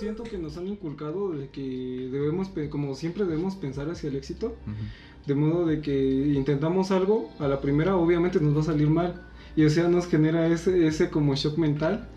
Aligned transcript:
siento 0.00 0.22
que 0.24 0.38
nos 0.38 0.56
han 0.56 0.66
inculcado 0.66 1.30
de 1.32 1.48
que 1.50 2.08
debemos, 2.10 2.50
como 2.70 2.94
siempre 2.94 3.24
debemos 3.24 3.54
pensar 3.54 3.88
hacia 3.90 4.08
el 4.08 4.16
éxito, 4.16 4.56
de 5.26 5.34
modo 5.34 5.66
de 5.66 5.80
que 5.80 6.32
intentamos 6.34 6.90
algo, 6.90 7.30
a 7.38 7.46
la 7.46 7.60
primera 7.60 7.96
obviamente 7.96 8.40
nos 8.40 8.56
va 8.56 8.60
a 8.60 8.64
salir 8.64 8.88
mal, 8.88 9.22
y 9.56 9.64
o 9.64 9.70
sea, 9.70 9.86
nos 9.88 10.06
genera 10.08 10.46
ese, 10.48 10.86
ese 10.86 11.10
como 11.10 11.34
shock 11.36 11.58
mental 11.58 12.08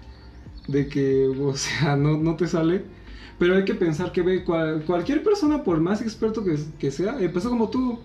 de 0.67 0.87
que, 0.87 1.27
o 1.27 1.53
sea, 1.55 1.95
no, 1.95 2.17
no 2.17 2.35
te 2.35 2.47
sale. 2.47 2.83
Pero 3.39 3.55
hay 3.55 3.65
que 3.65 3.73
pensar 3.73 4.11
que 4.11 4.21
ve, 4.21 4.43
cual- 4.45 4.83
cualquier 4.85 5.23
persona, 5.23 5.63
por 5.63 5.79
más 5.81 6.01
experto 6.01 6.43
que, 6.43 6.55
que 6.79 6.91
sea, 6.91 7.19
empezó 7.19 7.49
como 7.49 7.69
tú. 7.69 7.99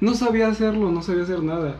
No 0.00 0.14
sabía 0.14 0.48
hacerlo, 0.48 0.90
no 0.90 1.02
sabía 1.02 1.22
hacer 1.22 1.42
nada. 1.42 1.76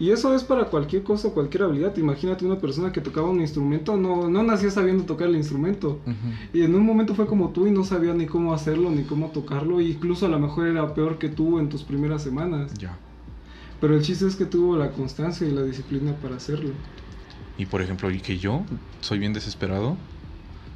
Y 0.00 0.10
eso 0.10 0.34
es 0.34 0.42
para 0.42 0.64
cualquier 0.64 1.02
cosa, 1.02 1.28
cualquier 1.30 1.64
habilidad. 1.64 1.94
Imagínate 1.98 2.46
una 2.46 2.58
persona 2.58 2.90
que 2.90 3.02
tocaba 3.02 3.28
un 3.28 3.42
instrumento, 3.42 3.98
no, 3.98 4.30
no 4.30 4.42
nació 4.42 4.70
sabiendo 4.70 5.04
tocar 5.04 5.28
el 5.28 5.36
instrumento. 5.36 6.00
Y 6.54 6.62
en 6.62 6.74
un 6.74 6.86
momento 6.86 7.14
fue 7.14 7.26
como 7.26 7.50
tú 7.50 7.66
y 7.66 7.70
no 7.70 7.84
sabía 7.84 8.14
ni 8.14 8.24
cómo 8.24 8.54
hacerlo, 8.54 8.90
ni 8.90 9.02
cómo 9.02 9.28
tocarlo. 9.28 9.78
E 9.78 9.84
incluso 9.84 10.24
a 10.24 10.30
lo 10.30 10.38
mejor 10.38 10.68
era 10.68 10.94
peor 10.94 11.18
que 11.18 11.28
tú 11.28 11.58
en 11.58 11.68
tus 11.68 11.82
primeras 11.82 12.22
semanas. 12.22 12.72
Ya. 12.78 12.96
Pero 13.78 13.94
el 13.94 14.02
chiste 14.02 14.26
es 14.26 14.36
que 14.36 14.46
tuvo 14.46 14.74
la 14.76 14.90
constancia 14.90 15.46
y 15.46 15.50
la 15.50 15.62
disciplina 15.62 16.14
para 16.14 16.36
hacerlo. 16.36 16.70
Y 17.58 17.66
por 17.66 17.82
ejemplo, 17.82 18.10
y 18.10 18.20
que 18.20 18.38
yo 18.38 18.62
soy 19.02 19.18
bien 19.18 19.34
desesperado. 19.34 19.98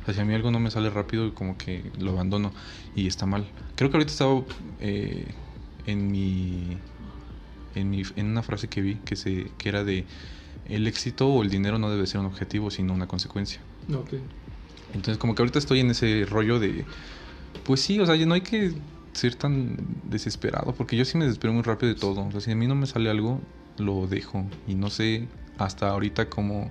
O 0.02 0.04
sea, 0.04 0.12
si 0.12 0.20
a 0.20 0.26
mí 0.26 0.34
algo 0.34 0.50
no 0.50 0.60
me 0.60 0.70
sale 0.70 0.90
rápido, 0.90 1.34
como 1.34 1.56
que 1.56 1.82
lo 1.98 2.10
abandono. 2.10 2.52
Y 2.94 3.06
está 3.06 3.24
mal. 3.24 3.46
Creo 3.74 3.88
que 3.88 3.96
ahorita 3.96 4.12
estaba 4.12 4.42
eh, 4.80 5.28
en 5.86 6.12
mi. 6.12 6.76
En, 7.74 7.90
mi, 7.90 8.02
en 8.16 8.26
una 8.26 8.42
frase 8.42 8.68
que 8.68 8.80
vi 8.80 8.96
que, 9.04 9.16
se, 9.16 9.50
que 9.58 9.68
era 9.68 9.84
de 9.84 10.04
el 10.66 10.86
éxito 10.86 11.28
o 11.28 11.42
el 11.42 11.50
dinero 11.50 11.78
no 11.78 11.90
debe 11.90 12.06
ser 12.06 12.20
un 12.20 12.26
objetivo, 12.26 12.70
sino 12.70 12.92
una 12.94 13.06
consecuencia. 13.06 13.60
Ok. 13.94 14.14
Entonces, 14.94 15.18
como 15.18 15.34
que 15.34 15.42
ahorita 15.42 15.58
estoy 15.58 15.80
en 15.80 15.90
ese 15.90 16.24
rollo 16.28 16.58
de. 16.60 16.84
Pues 17.64 17.80
sí, 17.80 17.98
o 18.00 18.06
sea, 18.06 18.16
no 18.26 18.34
hay 18.34 18.42
que 18.42 18.72
ser 19.12 19.34
tan 19.34 19.76
desesperado, 20.04 20.74
porque 20.74 20.96
yo 20.96 21.04
sí 21.04 21.18
me 21.18 21.24
desespero 21.24 21.52
muy 21.52 21.62
rápido 21.62 21.92
de 21.92 21.98
todo. 21.98 22.26
O 22.26 22.30
sea, 22.30 22.40
si 22.40 22.50
a 22.50 22.56
mí 22.56 22.66
no 22.66 22.74
me 22.74 22.86
sale 22.86 23.10
algo, 23.10 23.40
lo 23.78 24.06
dejo. 24.06 24.46
Y 24.66 24.74
no 24.74 24.90
sé 24.90 25.28
hasta 25.58 25.88
ahorita 25.90 26.28
cómo. 26.28 26.70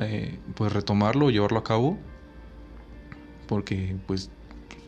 eh, 0.00 0.38
pues 0.54 0.72
retomarlo 0.72 1.26
o 1.26 1.30
llevarlo 1.30 1.58
a 1.58 1.64
cabo. 1.64 1.98
Porque, 3.46 3.96
pues, 4.06 4.30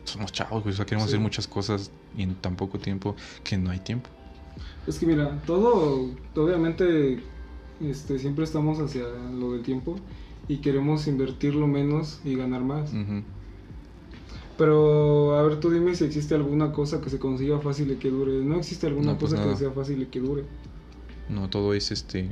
somos 0.05 0.31
chavos, 0.31 0.63
pues, 0.63 0.75
o 0.75 0.77
sea, 0.77 0.85
queremos 0.85 1.09
Sí. 1.09 1.15
hacer 1.15 1.19
muchas 1.19 1.47
cosas 1.47 1.91
en 2.17 2.35
tan 2.35 2.55
poco 2.55 2.79
tiempo 2.79 3.15
que 3.43 3.57
no 3.57 3.71
hay 3.71 3.79
tiempo. 3.79 4.09
Es 4.87 4.97
que 4.99 5.05
mira, 5.05 5.41
todo, 5.45 6.09
obviamente, 6.35 7.19
este, 7.81 8.19
siempre 8.19 8.43
estamos 8.45 8.79
hacia 8.79 9.03
lo 9.03 9.53
del 9.53 9.61
tiempo 9.63 9.95
y 10.47 10.57
queremos 10.57 11.07
invertirlo 11.07 11.67
menos 11.67 12.19
y 12.25 12.35
ganar 12.35 12.63
más. 12.63 12.91
Pero, 14.57 15.35
a 15.39 15.43
ver, 15.43 15.59
tú 15.59 15.69
dime 15.71 15.95
si 15.95 16.03
existe 16.03 16.35
alguna 16.35 16.71
cosa 16.71 17.01
que 17.01 17.09
se 17.09 17.17
consiga 17.19 17.59
fácil 17.59 17.91
y 17.91 17.95
que 17.95 18.09
dure. 18.11 18.33
No 18.43 18.57
existe 18.57 18.87
alguna 18.87 19.13
No, 19.13 19.17
pues 19.17 19.31
cosa 19.31 19.41
nada. 19.43 19.53
que 19.53 19.59
sea 19.59 19.71
fácil 19.71 20.01
y 20.01 20.05
que 20.07 20.19
dure. 20.19 20.43
No, 21.29 21.49
todo 21.49 21.73
es 21.73 21.91
este. 21.91 22.29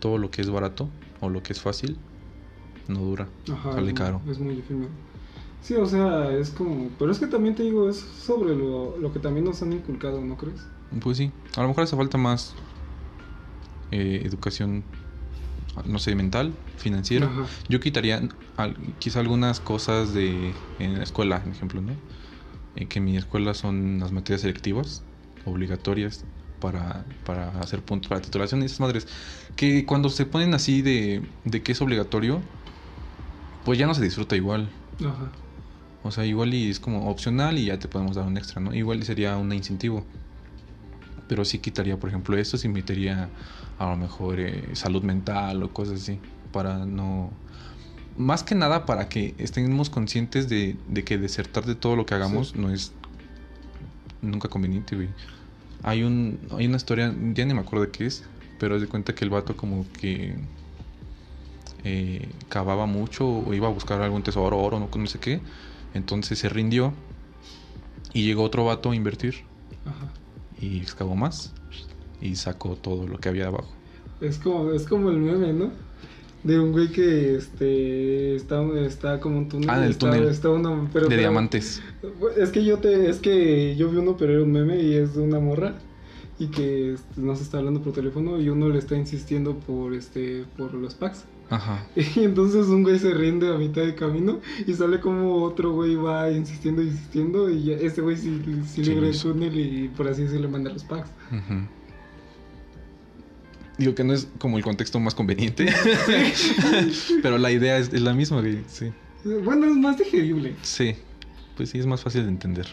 Todo 0.00 0.18
lo 0.18 0.30
que 0.30 0.42
es 0.42 0.50
barato 0.50 0.88
o 1.20 1.28
lo 1.28 1.42
que 1.42 1.52
es 1.52 1.60
fácil 1.60 1.96
no 2.88 3.00
dura. 3.00 3.28
Ajá. 3.52 3.72
Sale 3.74 3.88
es- 3.88 3.94
caro. 3.94 4.20
Es 4.28 4.38
muy 4.38 4.58
efímero. 4.58 4.90
Sí, 5.62 5.74
o 5.74 5.86
sea, 5.86 6.30
es 6.36 6.50
como... 6.50 6.90
Pero 6.98 7.10
es 7.10 7.18
que 7.18 7.26
también 7.26 7.54
te 7.56 7.64
digo, 7.64 7.88
es 7.88 7.96
sobre 7.96 8.54
lo, 8.54 8.96
lo 8.98 9.12
que 9.12 9.18
también 9.18 9.44
nos 9.44 9.62
han 9.62 9.72
inculcado, 9.72 10.20
¿no 10.20 10.36
crees? 10.36 10.60
Pues 11.00 11.16
sí, 11.18 11.32
a 11.56 11.62
lo 11.62 11.68
mejor 11.68 11.84
hace 11.84 11.96
falta 11.96 12.16
más 12.18 12.54
eh, 13.90 14.22
educación, 14.24 14.84
no 15.84 15.98
sé, 15.98 16.14
mental, 16.14 16.54
financiera. 16.76 17.26
Ajá. 17.26 17.46
Yo 17.68 17.80
quitaría 17.80 18.22
al- 18.56 18.76
quizá 18.98 19.20
algunas 19.20 19.60
cosas 19.60 20.12
de 20.12 20.56
en 20.78 20.98
la 20.98 21.04
escuela, 21.04 21.42
por 21.42 21.52
ejemplo, 21.52 21.80
¿no? 21.80 21.96
Eh, 22.76 22.88
que 22.88 22.98
en 22.98 23.04
mi 23.06 23.16
escuela 23.16 23.54
son 23.54 23.98
las 24.00 24.12
materias 24.12 24.42
selectivas, 24.42 25.02
obligatorias 25.44 26.24
para, 26.60 27.04
para 27.24 27.50
hacer 27.60 27.82
puntos, 27.84 28.08
para 28.08 28.20
titulación 28.22 28.62
y 28.62 28.66
esas 28.66 28.80
madres. 28.80 29.08
Que 29.56 29.86
cuando 29.86 30.08
se 30.10 30.26
ponen 30.26 30.54
así 30.54 30.82
de, 30.82 31.22
de 31.44 31.62
que 31.62 31.72
es 31.72 31.80
obligatorio, 31.82 32.42
pues 33.64 33.78
ya 33.78 33.86
no 33.86 33.94
se 33.94 34.02
disfruta 34.02 34.36
igual. 34.36 34.70
Ajá. 35.00 35.32
O 36.02 36.10
sea, 36.10 36.24
igual 36.24 36.54
y 36.54 36.70
es 36.70 36.78
como 36.80 37.10
opcional 37.10 37.58
y 37.58 37.66
ya 37.66 37.78
te 37.78 37.88
podemos 37.88 38.14
dar 38.16 38.26
un 38.26 38.36
extra, 38.36 38.60
¿no? 38.62 38.74
Igual 38.74 39.02
sería 39.02 39.36
un 39.36 39.52
incentivo. 39.52 40.06
Pero 41.28 41.44
sí 41.44 41.58
quitaría, 41.58 41.98
por 41.98 42.08
ejemplo, 42.08 42.36
esto, 42.36 42.56
sí 42.56 42.68
metería 42.68 43.28
a 43.78 43.90
lo 43.90 43.96
mejor 43.96 44.40
eh, 44.40 44.70
salud 44.74 45.02
mental 45.02 45.62
o 45.62 45.72
cosas 45.72 46.02
así. 46.02 46.18
Para 46.52 46.84
no... 46.86 47.30
Más 48.16 48.42
que 48.42 48.54
nada 48.54 48.86
para 48.86 49.08
que 49.08 49.34
estemos 49.38 49.90
conscientes 49.90 50.48
de, 50.48 50.76
de 50.88 51.04
que 51.04 51.18
desertar 51.18 51.66
de 51.66 51.74
todo 51.74 51.96
lo 51.96 52.06
que 52.06 52.14
hagamos 52.14 52.48
Sí. 52.48 52.58
no 52.58 52.70
es 52.70 52.92
nunca 54.22 54.48
conveniente, 54.48 54.96
güey. 54.96 55.08
Hay, 55.82 56.02
un, 56.02 56.38
hay 56.56 56.66
una 56.66 56.76
historia, 56.76 57.14
ya 57.34 57.44
ni 57.44 57.54
me 57.54 57.60
acuerdo 57.60 57.84
de 57.84 57.90
qué 57.90 58.06
es, 58.06 58.24
pero 58.58 58.74
haz 58.76 58.80
de 58.80 58.86
cuenta 58.88 59.14
que 59.14 59.24
el 59.24 59.30
vato 59.30 59.56
como 59.56 59.84
que 60.00 60.34
eh, 61.84 62.28
cavaba 62.48 62.86
mucho 62.86 63.28
o 63.28 63.54
iba 63.54 63.68
a 63.68 63.70
buscar 63.70 64.00
algún 64.00 64.22
tesoro, 64.22 64.58
oro, 64.58 64.80
no, 64.80 64.88
no 64.92 65.06
sé 65.06 65.18
qué. 65.18 65.40
Entonces 65.94 66.38
se 66.38 66.48
rindió 66.48 66.92
y 68.12 68.24
llegó 68.24 68.42
otro 68.42 68.64
vato 68.64 68.90
a 68.90 68.96
invertir. 68.96 69.44
Y 70.60 70.78
excavó 70.78 71.14
más 71.16 71.52
y 72.20 72.36
sacó 72.36 72.76
todo 72.76 73.06
lo 73.06 73.18
que 73.18 73.28
había 73.28 73.48
abajo. 73.48 73.70
Es 74.20 74.38
como, 74.38 74.72
es 74.72 74.86
como 74.86 75.10
el 75.10 75.18
meme, 75.18 75.52
¿no? 75.52 75.70
De 76.42 76.60
un 76.60 76.70
güey 76.72 76.88
que 76.92 77.34
este 77.36 78.36
está, 78.36 78.62
está 78.86 79.20
como 79.20 79.38
un 79.38 79.48
túnel. 79.48 79.68
Ah, 79.68 79.78
en 79.78 79.84
el 79.84 79.90
está- 79.90 80.10
túnel. 80.10 80.28
está 80.28 80.48
uno- 80.50 80.88
pero- 80.92 81.06
de 81.06 81.10
pero- 81.10 81.20
diamantes. 81.20 81.82
Es 82.38 82.50
que 82.50 82.64
yo 82.64 82.78
te, 82.78 83.10
es 83.10 83.18
que 83.18 83.74
yo 83.76 83.90
vi 83.90 83.96
uno, 83.98 84.16
pero 84.16 84.32
era 84.32 84.42
un 84.42 84.52
meme 84.52 84.80
y 84.82 84.94
es 84.94 85.14
de 85.16 85.22
una 85.22 85.40
morra 85.40 85.74
y 86.38 86.46
que 86.48 86.94
este, 86.94 87.20
no 87.20 87.34
se 87.34 87.42
está 87.42 87.58
hablando 87.58 87.82
por 87.82 87.92
teléfono 87.94 88.40
y 88.40 88.48
uno 88.48 88.68
le 88.68 88.78
está 88.78 88.96
insistiendo 88.96 89.56
por 89.56 89.92
este, 89.94 90.44
por 90.56 90.72
los 90.74 90.94
packs. 90.94 91.24
Ajá. 91.50 91.86
Y 91.96 92.24
entonces 92.24 92.66
un 92.66 92.82
güey 92.82 92.98
se 92.98 93.12
rinde 93.14 93.48
a 93.48 93.58
mitad 93.58 93.82
de 93.82 93.94
camino 93.94 94.40
y 94.66 94.74
sale 94.74 95.00
como 95.00 95.42
otro 95.42 95.72
güey 95.72 95.94
va 95.94 96.30
insistiendo, 96.30 96.82
insistiendo 96.82 97.50
y 97.50 97.72
este 97.72 98.00
güey 98.00 98.16
sí, 98.16 98.42
sí 98.66 98.84
Sí, 98.84 98.90
logra 98.90 99.08
el 99.08 99.20
túnel 99.20 99.58
y 99.58 99.88
por 99.88 100.08
así 100.08 100.22
decirlo 100.22 100.46
le 100.46 100.52
manda 100.52 100.72
los 100.72 100.84
packs. 100.84 101.10
Ujú. 101.30 101.66
Digo 103.78 103.94
que 103.94 104.04
no 104.04 104.14
es 104.14 104.28
como 104.38 104.56
el 104.56 104.64
contexto 104.64 104.98
más 105.00 105.14
conveniente, 105.14 105.66
pero 107.22 107.38
la 107.38 107.52
idea 107.52 107.78
es, 107.78 107.92
es 107.92 108.00
la 108.00 108.14
misma, 108.14 108.40
güey. 108.40 108.60
Sí. 108.68 108.92
Bueno, 109.44 109.66
es 109.66 109.76
más 109.76 109.98
digerible. 109.98 110.54
Sí. 110.62 110.94
Pues 111.56 111.70
sí, 111.70 111.78
es 111.78 111.86
más 111.86 112.02
fácil 112.02 112.22
de 112.22 112.28
entender. 112.28 112.66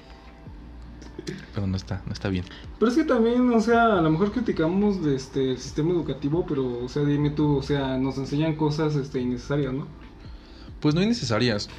Pero 1.54 1.68
no 1.68 1.78
está, 1.78 2.02
no 2.06 2.14
está 2.14 2.30
bien. 2.30 2.46
Pero 2.80 2.92
es 2.92 2.98
que 2.98 3.04
también, 3.04 3.52
o 3.52 3.62
sea, 3.62 3.98
a 3.98 4.02
lo 4.02 4.10
mejor 4.10 4.32
criticamos 4.32 5.04
de 5.04 5.16
este, 5.16 5.52
el 5.52 5.58
sistema 5.58 5.92
educativo, 5.92 6.46
pero, 6.48 6.84
o 6.84 6.90
sea, 6.90 7.04
dime 7.04 7.30
tú, 7.30 7.58
o 7.58 7.64
sea, 7.64 7.98
nos 7.98 8.18
enseñan 8.18 8.56
cosas 8.56 8.96
este, 8.96 9.22
innecesarias, 9.22 9.74
¿no? 9.74 9.88
Pues 10.80 10.96
no 10.96 11.02
hay 11.02 11.08
necesarias. 11.08 11.70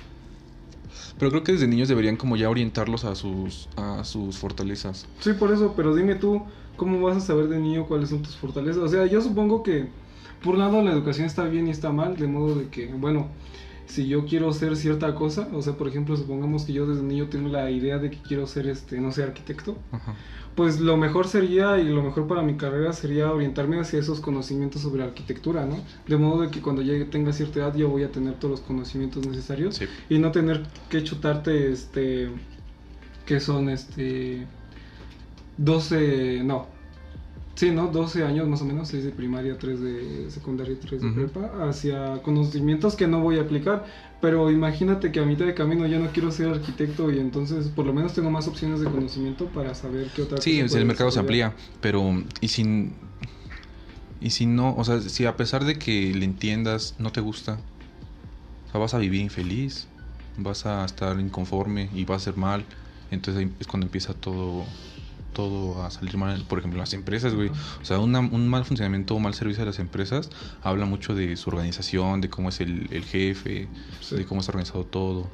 Pero 1.18 1.30
creo 1.30 1.44
que 1.44 1.52
desde 1.52 1.66
niños 1.66 1.88
deberían 1.88 2.16
como 2.16 2.36
ya 2.36 2.50
orientarlos 2.50 3.04
a 3.04 3.14
sus, 3.14 3.68
a 3.76 4.02
sus 4.04 4.38
fortalezas. 4.38 5.06
Sí, 5.20 5.32
por 5.34 5.52
eso, 5.52 5.74
pero 5.76 5.94
dime 5.94 6.16
tú, 6.16 6.42
¿cómo 6.76 7.00
vas 7.00 7.16
a 7.16 7.20
saber 7.20 7.48
de 7.48 7.58
niño 7.60 7.86
cuáles 7.86 8.08
son 8.08 8.22
tus 8.22 8.36
fortalezas? 8.36 8.82
O 8.82 8.88
sea, 8.88 9.06
yo 9.06 9.20
supongo 9.20 9.62
que, 9.62 9.88
por 10.42 10.54
un 10.54 10.60
lado, 10.60 10.82
la 10.82 10.92
educación 10.92 11.26
está 11.26 11.44
bien 11.44 11.68
y 11.68 11.70
está 11.70 11.92
mal, 11.92 12.16
de 12.16 12.26
modo 12.26 12.56
de 12.56 12.68
que, 12.68 12.86
bueno, 12.86 13.28
si 13.86 14.06
yo 14.06 14.24
quiero 14.26 14.52
ser 14.52 14.76
cierta 14.76 15.14
cosa, 15.14 15.48
o 15.52 15.60
sea, 15.62 15.74
por 15.74 15.88
ejemplo, 15.88 16.16
supongamos 16.16 16.64
que 16.64 16.72
yo 16.72 16.86
desde 16.86 17.02
niño 17.02 17.28
tengo 17.28 17.48
la 17.48 17.70
idea 17.70 17.98
de 17.98 18.10
que 18.10 18.18
quiero 18.18 18.46
ser, 18.46 18.66
este, 18.66 19.00
no 19.00 19.12
sé, 19.12 19.22
arquitecto, 19.22 19.76
Ajá. 19.92 20.14
pues 20.54 20.80
lo 20.80 20.96
mejor 20.96 21.26
sería 21.28 21.78
y 21.78 21.84
lo 21.88 22.02
mejor 22.02 22.26
para 22.26 22.42
mi 22.42 22.56
carrera 22.56 22.92
sería 22.92 23.30
orientarme 23.30 23.78
hacia 23.78 23.98
esos 24.00 24.20
conocimientos 24.20 24.82
sobre 24.82 25.02
arquitectura, 25.04 25.66
¿no? 25.66 25.78
De 26.08 26.16
modo 26.16 26.42
de 26.42 26.50
que 26.50 26.60
cuando 26.60 26.82
llegue 26.82 27.04
tenga 27.04 27.32
cierta 27.32 27.60
edad 27.60 27.74
yo 27.76 27.88
voy 27.88 28.02
a 28.04 28.10
tener 28.10 28.34
todos 28.34 28.52
los 28.52 28.60
conocimientos 28.60 29.26
necesarios 29.26 29.76
Sí. 29.76 29.86
y 30.08 30.18
no 30.18 30.32
tener 30.32 30.62
que 30.88 31.02
chutarte 31.04 31.70
este 31.72 32.30
que 33.26 33.40
son 33.40 33.68
este 33.70 34.46
12, 35.56 36.42
no. 36.44 36.66
Sí, 37.56 37.70
¿no? 37.70 37.86
12 37.88 38.24
años 38.24 38.48
más 38.48 38.62
o 38.62 38.64
menos, 38.64 38.88
6 38.88 39.04
de 39.04 39.12
primaria, 39.12 39.58
3 39.58 39.80
de 39.80 40.28
secundaria 40.30 40.74
y 40.74 40.78
3 40.80 41.02
de 41.02 41.08
Ujú. 41.08 41.10
prepa, 41.10 41.68
hacia 41.68 42.20
conocimientos 42.22 42.96
que 42.96 43.06
no 43.06 43.20
voy 43.20 43.38
a 43.38 43.42
aplicar. 43.42 43.84
Pero 44.20 44.50
imagínate 44.50 45.12
que 45.12 45.20
a 45.20 45.24
mitad 45.24 45.46
de 45.46 45.54
camino 45.54 45.86
ya 45.86 46.00
no 46.00 46.10
quiero 46.12 46.32
ser 46.32 46.48
arquitecto 46.48 47.12
y 47.12 47.18
entonces 47.20 47.68
por 47.68 47.86
lo 47.86 47.92
menos 47.92 48.12
tengo 48.14 48.30
más 48.30 48.48
opciones 48.48 48.80
de 48.80 48.88
conocimiento 48.88 49.52
para 49.52 49.72
saber 49.74 50.12
qué 50.12 50.22
otra 50.22 50.42
Sí, 50.42 50.58
cosa 50.58 50.66
puedo 50.66 50.80
el 50.80 50.86
mercado 50.86 51.10
se 51.10 51.20
amplía, 51.20 51.54
pero 51.80 52.02
y 52.40 52.48
si 52.48 52.64
y 54.20 54.30
si 54.30 54.46
no, 54.46 54.74
o 54.76 54.84
sea, 54.84 55.00
si 55.00 55.26
a 55.26 55.36
pesar 55.36 55.64
de 55.64 55.78
que 55.78 56.12
le 56.14 56.24
entiendas 56.24 56.94
no 56.98 57.12
te 57.12 57.20
gusta, 57.20 57.64
o 58.66 58.70
sea, 58.70 58.80
vas 58.80 58.94
a 58.94 58.98
vivir 58.98 59.20
infeliz, 59.20 59.88
vas 60.36 60.66
a 60.66 60.84
estar 60.84 61.18
inconforme 61.20 61.90
y 61.92 62.04
va 62.04 62.16
a 62.16 62.18
ser 62.18 62.36
mal, 62.36 62.66
entonces 63.10 63.42
ahí 63.44 63.56
es 63.60 63.66
cuando 63.66 63.86
empieza 63.86 64.14
todo 64.14 64.76
todo 65.34 65.82
a 65.84 65.90
salir 65.90 66.16
mal, 66.16 66.42
por 66.48 66.58
ejemplo, 66.60 66.78
las 66.80 66.94
empresas, 66.94 67.34
güey. 67.34 67.50
O 67.82 67.84
sea, 67.84 67.98
una- 67.98 68.20
un 68.20 68.48
mal 68.48 68.64
funcionamiento 68.64 69.14
o 69.14 69.18
mal 69.20 69.34
servicio 69.34 69.60
de 69.64 69.66
las 69.66 69.78
empresas 69.78 70.30
habla 70.62 70.86
mucho 70.86 71.14
de 71.14 71.36
su 71.36 71.50
organización, 71.50 72.22
de 72.22 72.30
cómo 72.30 72.48
es 72.48 72.60
el, 72.60 72.88
el 72.90 73.04
jefe, 73.04 73.68
Sí. 74.00 74.16
de 74.16 74.24
cómo 74.24 74.40
está 74.40 74.52
organizado 74.52 74.84
todo. 74.84 75.28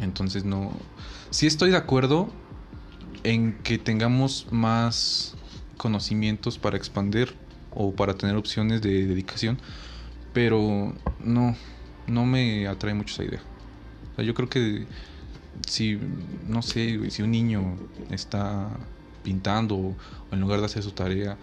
Entonces, 0.00 0.44
no. 0.44 0.72
Sí 1.30 1.46
estoy 1.46 1.70
de 1.70 1.76
acuerdo 1.76 2.28
en 3.22 3.54
que 3.62 3.78
tengamos 3.78 4.46
más 4.50 5.34
conocimientos 5.76 6.58
para 6.58 6.76
expandir 6.76 7.34
o 7.70 7.92
para 7.94 8.14
tener 8.14 8.36
opciones 8.36 8.82
de 8.82 9.06
dedicación, 9.06 9.58
pero 10.32 10.94
no, 11.20 11.56
no 12.06 12.24
me 12.24 12.66
atrae 12.66 12.94
mucho 12.94 13.14
esa 13.14 13.24
idea. 13.24 13.42
O 14.12 14.16
sea, 14.16 14.24
yo 14.24 14.34
creo 14.34 14.48
que 14.48 14.86
si, 15.66 15.98
no 16.48 16.62
sé, 16.62 17.10
si 17.10 17.22
un 17.22 17.30
niño 17.30 17.76
está 18.10 18.68
pintando 19.22 19.76
o 19.76 19.96
en 20.30 20.40
lugar 20.40 20.60
de 20.60 20.66
hacer 20.66 20.82
su 20.82 20.92
tarea, 20.92 21.36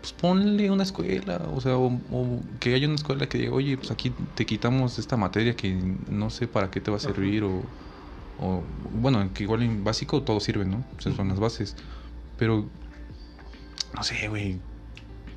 pues 0.00 0.12
ponle 0.12 0.70
una 0.70 0.82
escuela, 0.82 1.42
o 1.52 1.60
sea, 1.60 1.76
o, 1.76 1.88
o 2.10 2.40
que 2.58 2.74
haya 2.74 2.86
una 2.86 2.96
escuela 2.96 3.28
que 3.28 3.38
diga, 3.38 3.52
oye, 3.52 3.76
pues 3.76 3.90
aquí 3.90 4.10
te 4.34 4.46
quitamos 4.46 4.98
esta 4.98 5.16
materia 5.16 5.54
que 5.54 5.74
no 6.08 6.30
sé 6.30 6.46
para 6.46 6.70
qué 6.70 6.80
te 6.80 6.90
va 6.90 6.96
a 6.96 7.00
servir, 7.00 7.44
o, 7.44 7.62
o 8.38 8.62
bueno, 8.94 9.28
que 9.34 9.42
igual 9.42 9.62
en 9.62 9.84
básico 9.84 10.22
todo 10.22 10.40
sirve, 10.40 10.64
¿no? 10.64 10.84
Esas 10.98 11.16
son 11.16 11.28
las 11.28 11.38
bases, 11.38 11.76
pero, 12.38 12.66
no 13.94 14.02
sé, 14.02 14.28
güey, 14.28 14.58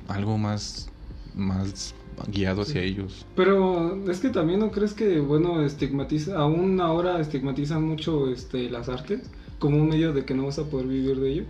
algo 0.08 0.38
más, 0.38 0.88
más 1.34 1.94
guiado 2.28 2.62
hacia 2.62 2.80
Sí. 2.82 2.86
ellos. 2.88 3.26
Pero 3.36 4.10
es 4.10 4.20
que 4.20 4.28
también 4.30 4.60
no 4.60 4.70
crees 4.70 4.94
que, 4.94 5.20
bueno, 5.20 5.62
estigmatiza, 5.62 6.36
aún 6.36 6.80
ahora 6.80 7.20
estigmatizan 7.20 7.82
mucho 7.82 8.28
este, 8.30 8.70
las 8.70 8.88
artes 8.88 9.20
como 9.58 9.76
un 9.78 9.88
medio 9.88 10.12
de 10.12 10.24
que 10.24 10.34
no 10.34 10.46
vas 10.46 10.58
a 10.58 10.64
poder 10.64 10.86
vivir 10.86 11.18
de 11.20 11.32
ello. 11.32 11.44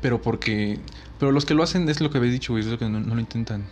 Pero 0.00 0.20
porque. 0.22 0.78
Pero 1.18 1.32
los 1.32 1.44
que 1.44 1.54
lo 1.54 1.62
hacen 1.62 1.88
es 1.88 2.00
lo 2.00 2.10
que 2.10 2.18
habéis 2.18 2.32
dicho, 2.32 2.52
güey, 2.54 2.64
es 2.64 2.70
lo 2.70 2.78
que 2.78 2.88
no, 2.88 3.00
no 3.00 3.14
lo 3.14 3.20
intentan. 3.20 3.64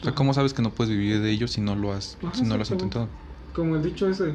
O 0.00 0.04
sea. 0.04 0.14
¿cómo 0.14 0.32
sabes 0.32 0.54
que 0.54 0.62
no 0.62 0.70
puedes 0.70 0.90
vivir 0.90 1.20
de 1.20 1.30
ello 1.30 1.46
si 1.46 1.60
no 1.60 1.76
lo 1.76 1.92
has, 1.92 2.16
Ajá, 2.22 2.34
si 2.34 2.42
no 2.44 2.56
lo 2.56 2.62
has 2.62 2.70
intentado? 2.70 3.08
Como 3.54 3.76
el 3.76 3.82
dicho 3.82 4.08
ese. 4.08 4.34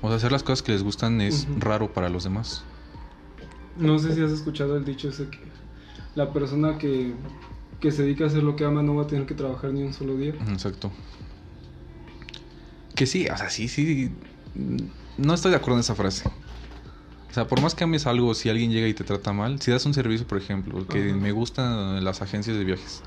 O 0.00 0.08
sea, 0.08 0.16
hacer 0.16 0.30
las 0.32 0.42
cosas 0.42 0.62
que 0.62 0.72
les 0.72 0.82
gustan 0.82 1.20
es 1.20 1.46
raro 1.58 1.92
para 1.92 2.08
los 2.08 2.24
demás. 2.24 2.62
No 3.76 3.98
sé 3.98 4.14
si 4.14 4.20
has 4.22 4.30
escuchado 4.30 4.76
el 4.76 4.84
dicho 4.84 5.08
ese 5.08 5.28
que 5.28 5.38
la 6.14 6.32
persona 6.32 6.76
que, 6.78 7.14
que 7.82 7.90
se 7.90 8.04
dedica 8.04 8.24
a 8.24 8.28
hacer 8.28 8.44
lo 8.44 8.54
que 8.54 8.64
ama 8.64 8.82
no 8.82 8.94
va 8.94 9.02
a 9.02 9.06
tener 9.08 9.26
que 9.26 9.34
trabajar 9.34 9.72
ni 9.72 9.82
un 9.82 9.92
solo 9.92 10.16
día. 10.16 10.32
Exacto. 10.48 10.90
Que 12.94 13.06
sí, 13.06 13.26
o 13.28 13.36
sea, 13.36 13.50
sí, 13.50 13.68
sí. 13.68 14.10
No 15.18 15.34
estoy 15.34 15.50
de 15.50 15.56
acuerdo 15.56 15.74
en 15.74 15.80
esa 15.80 15.96
frase. 15.96 16.28
O 17.28 17.34
sea, 17.34 17.48
por 17.48 17.60
más 17.60 17.74
que 17.74 17.84
ames 17.84 18.06
algo, 18.06 18.34
si 18.34 18.48
alguien 18.48 18.70
llega 18.70 18.86
y 18.86 18.94
te 18.94 19.04
trata 19.04 19.32
mal, 19.32 19.60
si 19.60 19.72
das 19.72 19.84
un 19.84 19.94
servicio, 19.94 20.26
por 20.26 20.38
ejemplo, 20.38 20.86
que 20.86 21.12
me 21.12 21.32
gustan 21.32 22.04
las 22.04 22.22
agencias 22.22 22.56
de 22.56 22.62
viajes, 22.62 23.02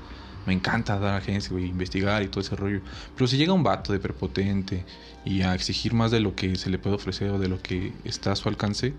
me 0.46 0.52
encanta 0.52 0.98
dar 0.98 1.14
agencias, 1.14 1.50
güey, 1.50 1.66
investigar 1.66 2.22
y 2.22 2.28
todo 2.28 2.42
ese 2.42 2.54
rollo. 2.54 2.80
Pero 3.14 3.28
si 3.28 3.38
llega 3.38 3.54
un 3.54 3.62
vato 3.62 3.94
de 3.94 3.98
prepotente 3.98 4.84
y 5.24 5.40
a 5.40 5.54
exigir 5.54 5.94
más 5.94 6.10
de 6.10 6.20
lo 6.20 6.34
que 6.34 6.56
se 6.56 6.68
le 6.68 6.78
puede 6.78 6.96
ofrecer 6.96 7.30
o 7.30 7.38
de 7.38 7.48
lo 7.48 7.62
que 7.62 7.94
está 8.04 8.32
a 8.32 8.36
su 8.36 8.48
alcance, 8.48 8.92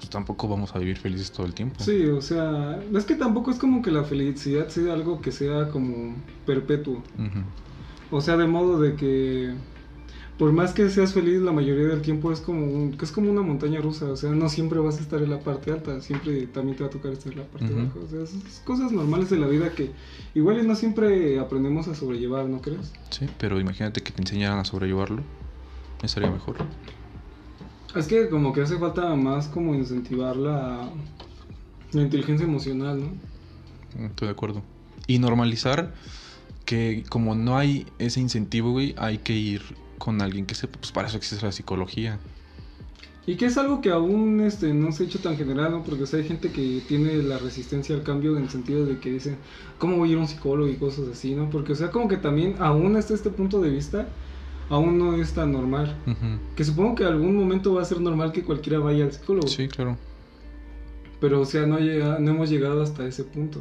pues 0.00 0.10
tampoco 0.10 0.48
vamos 0.48 0.74
a 0.74 0.78
vivir 0.78 0.96
felices 0.96 1.30
todo 1.30 1.44
el 1.46 1.52
tiempo. 1.54 1.84
Sí, 1.84 2.06
o 2.06 2.22
sea, 2.22 2.82
es 2.94 3.04
que 3.04 3.14
tampoco 3.14 3.50
es 3.50 3.58
como 3.58 3.82
que 3.82 3.90
la 3.90 4.02
felicidad 4.02 4.68
sea 4.68 4.94
algo 4.94 5.20
que 5.20 5.30
sea 5.30 5.68
como 5.68 6.16
perpetuo. 6.46 7.02
O 8.10 8.20
sea, 8.20 8.36
de 8.36 8.46
modo 8.46 8.80
de 8.80 8.96
que 8.96 9.54
por 10.38 10.52
más 10.52 10.72
que 10.72 10.88
seas 10.88 11.12
feliz 11.12 11.38
la 11.42 11.52
mayoría 11.52 11.84
del 11.86 12.00
tiempo 12.00 12.32
es 12.32 12.40
como 12.40 12.64
un- 12.64 12.92
que 12.96 13.04
es 13.04 13.12
como 13.12 13.30
una 13.30 13.42
montaña 13.42 13.78
rusa, 13.82 14.06
o 14.06 14.16
sea, 14.16 14.30
no 14.30 14.48
siempre 14.48 14.78
vas 14.80 14.96
a 14.98 15.02
estar 15.02 15.22
en 15.22 15.28
la 15.28 15.40
parte 15.40 15.70
alta, 15.70 16.00
siempre 16.00 16.46
también 16.46 16.78
te 16.78 16.82
va 16.82 16.88
a 16.88 16.90
tocar 16.90 17.12
estar 17.12 17.30
en 17.32 17.40
la 17.40 17.44
parte 17.44 17.66
baja, 17.74 17.98
o 18.02 18.08
sea, 18.08 18.22
esas 18.22 18.60
cosas 18.64 18.90
normales 18.90 19.28
de 19.28 19.36
la 19.36 19.46
vida 19.46 19.70
que 19.72 19.92
igual 20.34 20.58
y 20.58 20.66
no 20.66 20.74
siempre 20.76 21.38
aprendemos 21.38 21.88
a 21.88 21.94
sobrellevar, 21.94 22.46
¿no 22.46 22.62
crees? 22.62 22.90
Sí, 23.10 23.26
pero 23.38 23.60
imagínate 23.60 24.02
que 24.02 24.12
te 24.12 24.22
enseñaran 24.22 24.58
a 24.58 24.64
sobrellevarlo. 24.64 25.22
Estaría 26.02 26.30
mejor. 26.30 26.56
Es 27.94 28.06
que 28.06 28.28
como 28.28 28.52
que 28.52 28.62
hace 28.62 28.78
falta 28.78 29.14
más 29.16 29.48
como 29.48 29.74
incentivar 29.74 30.36
la, 30.36 30.88
la 31.92 32.02
inteligencia 32.02 32.46
emocional, 32.46 33.00
¿no? 33.00 34.06
Estoy 34.06 34.28
de 34.28 34.32
acuerdo. 34.32 34.62
Y 35.06 35.18
normalizar 35.18 35.92
que 36.64 37.02
como 37.08 37.34
no 37.34 37.58
hay 37.58 37.86
ese 37.98 38.20
incentivo, 38.20 38.70
güey, 38.70 38.94
hay 38.96 39.18
que 39.18 39.32
ir 39.32 39.62
con 39.98 40.22
alguien 40.22 40.46
que 40.46 40.54
sepa. 40.54 40.78
Pues 40.78 40.92
para 40.92 41.08
eso 41.08 41.16
existe 41.16 41.44
la 41.44 41.52
psicología. 41.52 42.20
Y 43.26 43.36
que 43.36 43.46
es 43.46 43.58
algo 43.58 43.80
que 43.80 43.90
aún 43.90 44.40
este, 44.40 44.72
no 44.72 44.92
se 44.92 45.02
ha 45.02 45.06
hecho 45.06 45.18
tan 45.18 45.36
general, 45.36 45.72
¿no? 45.72 45.82
Porque 45.82 46.04
o 46.04 46.06
sea, 46.06 46.20
hay 46.20 46.26
gente 46.26 46.50
que 46.50 46.82
tiene 46.88 47.16
la 47.16 47.38
resistencia 47.38 47.94
al 47.94 48.02
cambio 48.02 48.36
en 48.36 48.44
el 48.44 48.50
sentido 48.50 48.86
de 48.86 48.98
que 48.98 49.10
dice, 49.10 49.36
¿cómo 49.78 49.96
voy 49.96 50.08
a 50.08 50.12
ir 50.12 50.18
a 50.18 50.22
un 50.22 50.28
psicólogo 50.28 50.68
y 50.68 50.76
cosas 50.76 51.06
así, 51.08 51.34
¿no? 51.34 51.50
Porque 51.50 51.72
o 51.72 51.76
sea, 51.76 51.90
como 51.90 52.08
que 52.08 52.16
también 52.16 52.56
aún 52.58 52.96
hasta 52.96 53.14
este 53.14 53.30
punto 53.30 53.60
de 53.60 53.70
vista, 53.70 54.08
aún 54.70 54.98
no 54.98 55.16
es 55.16 55.32
tan 55.32 55.52
normal. 55.52 55.94
Que 56.56 56.64
supongo 56.64 56.94
que 56.94 57.04
algún 57.04 57.36
momento 57.36 57.74
va 57.74 57.82
a 57.82 57.84
ser 57.84 58.00
normal 58.00 58.32
que 58.32 58.42
cualquiera 58.42 58.78
vaya 58.78 59.04
al 59.04 59.12
psicólogo. 59.12 59.48
Sí, 59.48 59.68
claro. 59.68 59.98
Pero 61.20 61.42
o 61.42 61.44
sea, 61.44 61.66
no, 61.66 61.78
llega, 61.78 62.18
no 62.18 62.30
hemos 62.30 62.48
llegado 62.48 62.82
hasta 62.82 63.06
ese 63.06 63.24
punto. 63.24 63.60